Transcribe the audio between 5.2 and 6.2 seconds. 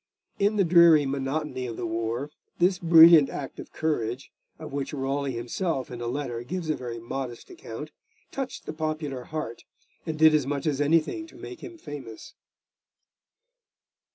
himself in a